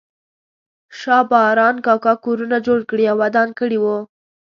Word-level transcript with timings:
شا 0.99 1.17
باران 1.29 1.75
کاکا 1.85 2.13
کورونه 2.25 2.57
جوړ 2.67 2.79
کړي 2.89 3.05
او 3.11 3.17
ودان 3.23 3.49
کړي 3.59 3.77
وو. 3.79 3.97